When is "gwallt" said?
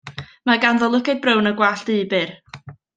1.63-1.87